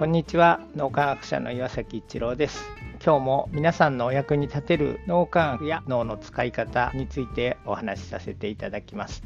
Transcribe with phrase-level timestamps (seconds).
[0.00, 0.60] こんにちは。
[0.74, 2.64] 脳科学者の岩崎一郎です。
[3.04, 9.22] 今日も皆さんのお役に立てる脳科学や脳の使い方についてお話しさせていただきます。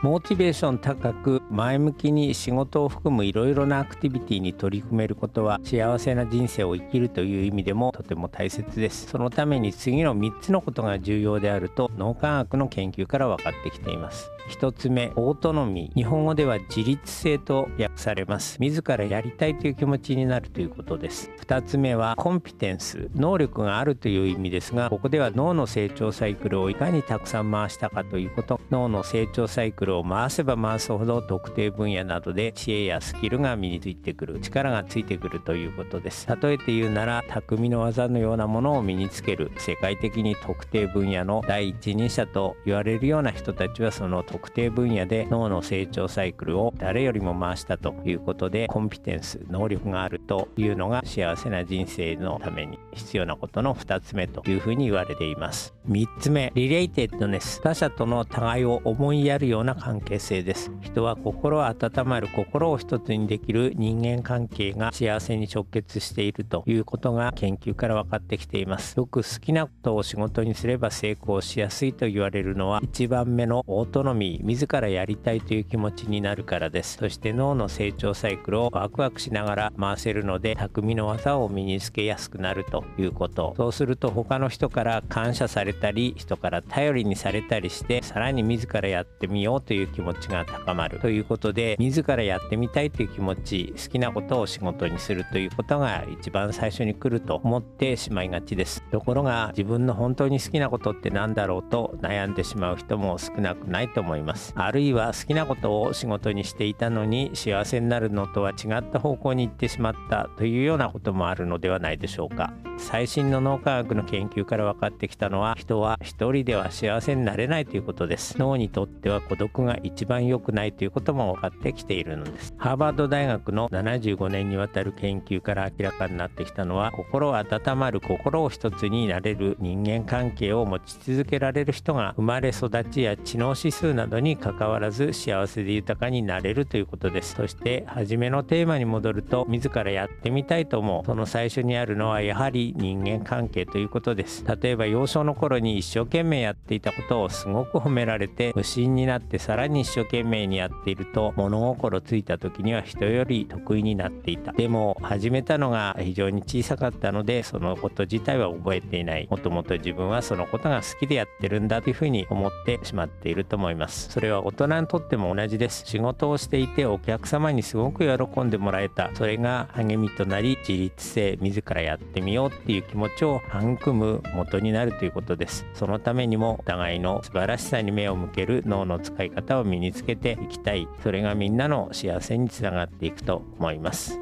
[0.00, 9.08] モチベーション高く前向きに仕事を含むいろいろなアクティビティに取り組めることは幸せな人生を生きるという意味でもとても大切です。
[9.08, 14.30] そのために次の3つのことが重要であると脳科学の研究から分かってきています。
[14.48, 15.94] 1つ目オートノミー。
[15.94, 18.58] 日本語では自立性と訳されます。
[18.60, 21.30] 自らやりたいという気持ちになるということです。
[21.46, 23.10] 2つ目はコンピテンス。
[23.14, 28.60] 能力があるという意味ですがここでは脳の成長サイクルをいかにたくさん回したかということ。
[28.70, 34.40] 脳の成長サイクルを回せば回すほど特定分野などで知恵やスキルが身についてくる。
[34.40, 36.26] 力がついてくるということです。
[36.28, 39.52] 例えて言うなら匠の技のようなものを身につける。
[39.58, 55.74] 世界的に特定分野の第一人者と言われるような人たちはその特定分野で脳の成長サイクルを誰よりも回したということでコンピテンス能力があるというのが幸せな人生のために必要なことの2つ目というふうに言われています。
[55.86, 57.60] 3つ目リレイテッドネス。
[57.60, 60.70] 他者との互いを思いやるような関係性です。
[60.80, 68.96] 人は心温まる心を一つにできる人間関係が幸せに直結しているということが研究から分かってきています。
[68.96, 76.96] よく好きなことを仕事にすれば成功しやすいと言われるのは1番目のオートノミー自らやりたいという気持ちになるからです。
[76.98, 83.54] そして脳の成長サイクルをワクワクしながら回せるので匠の技を身につけやすくなるということ。
[83.56, 90.98] そうすると他の人から感謝されたり人から頼りにされたりしてさらに自らやってみようという気持ちが高まる。
[91.00, 98.81] ということで自らやってみたいという気持ち好きなことを仕事にするということが一番最初に来ると思ってしまいがちです。
[98.92, 104.52] ところが自分の本当に好きなことって何だろうと悩んでしまう人も少なくないと思います。
[104.54, 112.52] あるいは好きなことを仕事にしていたのに幸せになるのとは違った方向に行ってしまったというようなこともあるのではないでしょうか。
[112.76, 118.38] 最新の脳科学の研究から分かってきたのは人は一人では幸せになれないということです。
[118.38, 122.52] 脳にとっては孤独が一番良くないということも分かってきているのです。
[122.58, 137.34] ハーバード大学の75年にわたる研究から明らかになってきたのは心温まる心を一つになれる人間関係を持ち続けられる人が生まれ育ちや知能指数などに関わらず幸せで豊かになれるということです。
[137.34, 141.06] そして初めのテーマに戻ると自らやってみたいと思う。
[141.06, 144.44] その最初にあるのはやはり人間関係ということです。
[144.62, 154.52] 例えば幼少の頃に一生懸命やっていたことをすごく褒められて無心になってさらに一生懸命にやっていると物心ついた時には人より得意になっていた。
[154.52, 159.26] でも始めたのが非常に小さかったのでそのこと自体は覚ええていない。
[159.30, 164.10] もともと自分はそのことが好きでやってるんだというふうに思ってしまっていると思います。
[164.10, 165.84] それは大人にとっても同じです。
[165.86, 169.10] 仕事をしていてお客様にすごく喜んでもらえた。
[169.14, 175.66] それが励みとなり自立性自らやってみようっていう気持ちを育む元になるということです。
[175.74, 180.88] そのためにもお互いの素晴らしさに目を向ける脳の使い方を身につけていきたい。
[181.02, 184.21] それがみんなの幸せにつながっていくと思います。